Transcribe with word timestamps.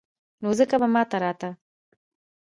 نو 0.41 0.49
ځکه 0.59 0.75
به 0.81 0.87
ما 0.93 1.01
ته 1.09 1.17
راته. 1.23 1.49